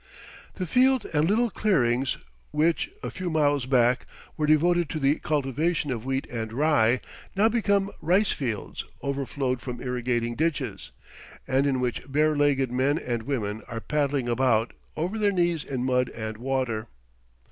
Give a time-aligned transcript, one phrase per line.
[0.55, 2.17] The fields and little clearings
[2.49, 7.01] which, a few miles back, were devoted to the cultivation of wheat and rye,
[7.35, 10.89] now become rice fields overflowed from irrigating ditches,
[11.47, 15.83] and in which bare legged men and women are paddling about, over their knees in
[15.83, 16.87] mud and water.